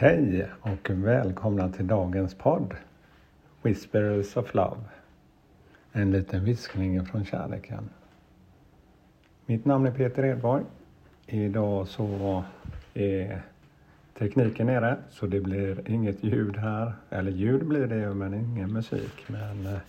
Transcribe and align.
Hej 0.00 0.46
och 0.60 0.90
välkomna 0.90 1.68
till 1.68 1.86
dagens 1.86 2.34
podd 2.34 2.74
Whispers 3.62 4.36
of 4.36 4.54
Love. 4.54 4.80
En 5.92 6.10
liten 6.10 6.44
viskning 6.44 7.06
från 7.06 7.24
kärleken. 7.24 7.88
Mitt 9.46 9.64
namn 9.64 9.86
är 9.86 9.90
Peter 9.90 10.24
Edborg. 10.24 10.64
Idag 11.26 11.88
så 11.88 12.44
är 12.94 13.42
tekniken 14.18 14.66
nere 14.66 14.96
så 15.10 15.26
det 15.26 15.40
blir 15.40 15.90
inget 15.90 16.24
ljud 16.24 16.56
här. 16.56 16.92
Eller 17.10 17.30
ljud 17.30 17.66
blir 17.66 17.86
det 17.86 17.98
ju 17.98 18.14
men 18.14 18.34
ingen 18.34 18.72
musik. 18.72 19.24
Men 19.26 19.66
eh, 19.66 19.80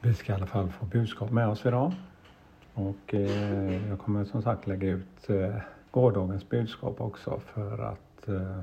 vi 0.00 0.14
ska 0.14 0.32
i 0.32 0.36
alla 0.36 0.46
fall 0.46 0.68
få 0.68 0.86
budskap 0.86 1.30
med 1.30 1.48
oss 1.48 1.66
idag. 1.66 1.92
Och 2.74 3.14
eh, 3.14 3.88
jag 3.88 3.98
kommer 3.98 4.24
som 4.24 4.42
sagt 4.42 4.66
lägga 4.66 4.88
ut 4.88 5.30
eh, 5.30 5.56
gårdagens 5.90 6.48
budskap 6.48 7.00
också 7.00 7.40
för 7.54 7.78
att 7.78 8.11
eh, 8.28 8.60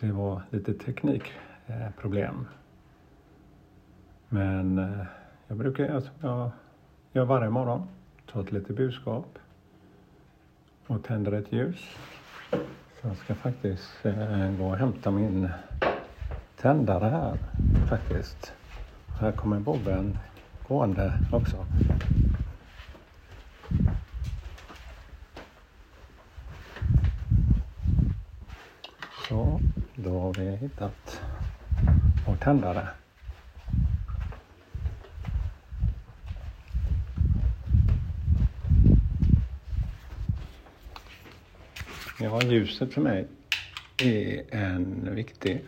det 0.00 0.12
var 0.12 0.42
lite 0.50 0.74
teknikproblem. 0.74 2.34
Eh, 2.34 2.46
Men 4.28 4.78
eh, 4.78 5.06
jag 5.48 5.58
brukar 5.58 5.84
göra 5.84 6.00
som 6.00 6.10
jag 6.20 6.50
gör 7.12 7.24
varje 7.24 7.50
morgon. 7.50 7.82
Ta 8.32 8.40
ett 8.40 8.52
litet 8.52 8.76
budskap 8.76 9.38
och 10.86 11.04
tänder 11.04 11.32
ett 11.32 11.52
ljus. 11.52 11.96
Så 13.00 13.08
jag 13.08 13.16
ska 13.16 13.34
faktiskt 13.34 14.06
eh, 14.06 14.50
gå 14.58 14.66
och 14.66 14.76
hämta 14.76 15.10
min 15.10 15.48
tändare 16.56 17.04
här 17.08 17.38
faktiskt. 17.88 18.52
Här 19.20 19.32
kommer 19.32 19.60
Bobben 19.60 20.18
gående 20.68 21.12
också. 21.32 21.66
Så, 29.28 29.60
då 30.02 30.18
har 30.18 30.34
vi 30.34 30.56
hittat 30.56 31.22
vår 32.26 32.36
tändare. 32.36 32.88
Ja, 42.20 42.42
ljuset 42.42 42.94
för 42.94 43.00
mig 43.00 43.26
är 44.02 44.54
en 44.54 45.14
viktig 45.14 45.64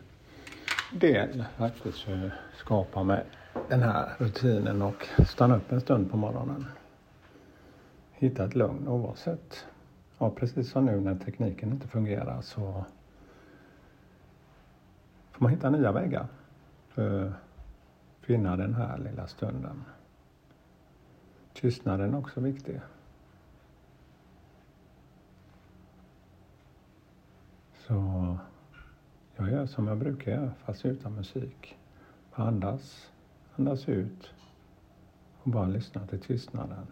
del 0.93 1.45
faktiskt 1.57 1.99
för 1.99 2.27
att 2.27 2.59
skapa 2.59 3.03
mig 3.03 3.25
den 3.69 3.83
här 3.83 4.13
rutinen 4.19 4.83
och 4.83 5.07
stanna 5.27 5.57
upp 5.57 5.73
en 5.73 5.81
stund 5.81 6.11
på 6.11 6.17
morgonen. 6.17 6.67
Hitta 8.13 8.45
ett 8.45 8.55
lugn 8.55 8.89
oavsett. 8.89 9.67
Ja, 10.19 10.31
precis 10.31 10.71
som 10.71 10.87
nu 10.87 11.01
när 11.01 11.15
tekniken 11.15 11.73
inte 11.73 11.89
fungerar 11.89 12.41
så 12.43 12.85
får 15.35 15.45
man 15.45 15.53
hitta 15.53 15.71
nya 15.71 15.93
vägar 15.93 16.27
för 16.89 17.29
att 17.29 17.33
finna 18.21 18.57
den 18.57 18.75
här 18.75 18.99
lilla 18.99 19.27
stunden. 19.27 19.85
Tystnaden 21.53 22.15
är 22.15 22.19
också 22.19 22.41
viktig. 22.41 22.81
Så 27.73 28.39
jag 29.37 29.51
gör 29.51 29.67
som 29.67 29.87
jag 29.87 29.99
brukar 29.99 30.33
göra, 30.33 30.53
fast 30.65 30.87
utan 30.87 31.15
musik. 31.15 31.79
Andas, 32.33 33.11
andas 33.57 33.89
ut 33.89 34.35
och 35.43 35.51
bara 35.51 35.67
lyssna 35.67 36.07
till 36.07 36.21
tystnaden. 36.21 36.87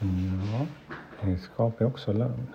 Ja, 0.00 0.66
det 1.20 1.38
skapar 1.38 1.84
också 1.84 2.12
lugn. 2.12 2.46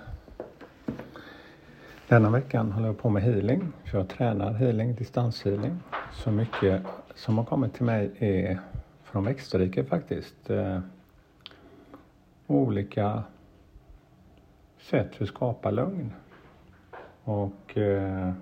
Denna 2.08 2.30
veckan 2.30 2.72
håller 2.72 2.88
jag 2.88 2.98
på 2.98 3.10
med 3.10 3.24
healing, 3.24 3.72
för 3.86 3.98
jag 3.98 4.10
tränar 4.10 4.54
healing, 4.54 4.96
distanshealing. 4.96 5.80
Så 6.12 6.32
mycket 6.32 6.82
som 7.16 7.38
har 7.38 7.46
kommit 7.46 7.74
till 7.74 7.86
mig 7.86 8.12
är 8.18 8.60
från 9.04 9.24
växtriket 9.24 9.90
faktiskt. 9.90 10.50
Eh, 10.50 10.80
olika 12.48 13.24
sätt 14.82 15.16
för 15.16 15.24
att 15.24 15.30
skapa 15.30 15.72
lugn. 15.72 16.14
Och 17.24 17.78
eh, 17.78 18.34